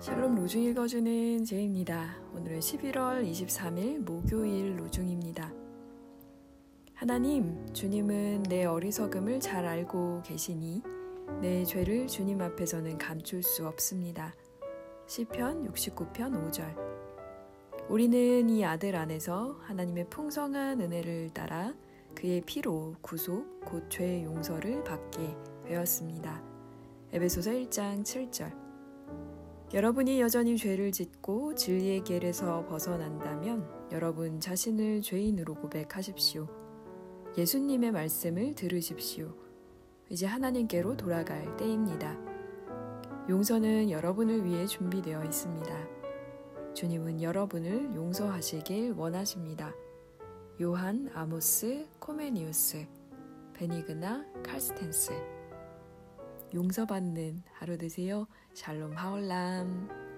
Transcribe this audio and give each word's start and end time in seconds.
샬롬 0.00 0.34
로중 0.34 0.62
읽어주는 0.62 1.44
제입니다. 1.44 2.16
오늘은 2.34 2.60
11월 2.60 3.30
23일 3.30 3.98
목요일 3.98 4.80
로중입니다. 4.80 5.52
하나님, 6.94 7.70
주님은 7.74 8.44
내 8.44 8.64
어리석음을 8.64 9.40
잘 9.40 9.66
알고 9.66 10.22
계시니 10.24 10.80
내 11.42 11.66
죄를 11.66 12.06
주님 12.06 12.40
앞에서는 12.40 12.96
감출 12.96 13.42
수 13.42 13.66
없습니다. 13.66 14.34
시편 15.06 15.70
69편 15.70 16.50
5절. 16.50 16.74
우리는 17.90 18.48
이 18.48 18.64
아들 18.64 18.96
안에서 18.96 19.58
하나님의 19.64 20.08
풍성한 20.08 20.80
은혜를 20.80 21.28
따라 21.34 21.74
그의 22.14 22.40
피로 22.46 22.94
구속 23.02 23.60
곧 23.66 23.90
죄의 23.90 24.24
용서를 24.24 24.82
받게 24.82 25.36
되었습니다. 25.66 26.42
에베소서 27.12 27.50
1장 27.50 28.02
7절. 28.02 28.69
여러분이 29.72 30.20
여전히 30.20 30.56
죄를 30.56 30.90
짓고 30.90 31.54
진리의 31.54 32.02
길에서 32.02 32.66
벗어난다면 32.66 33.88
여러분 33.92 34.40
자신을 34.40 35.00
죄인으로 35.00 35.54
고백하십시오. 35.54 36.48
예수님의 37.38 37.92
말씀을 37.92 38.56
들으십시오. 38.56 39.32
이제 40.08 40.26
하나님께로 40.26 40.96
돌아갈 40.96 41.56
때입니다. 41.56 42.18
용서는 43.28 43.90
여러분을 43.92 44.44
위해 44.44 44.66
준비되어 44.66 45.24
있습니다. 45.24 45.88
주님은 46.74 47.22
여러분을 47.22 47.94
용서하시길 47.94 48.94
원하십니다. 48.96 49.72
요한 50.60 51.08
아모스 51.14 51.86
코메니우스 52.00 52.84
베니그나 53.54 54.26
칼스텐스 54.42 55.39
용서받는 56.54 57.42
하루 57.52 57.78
되세요. 57.78 58.26
샬롬 58.54 58.96
하올람. 58.96 60.09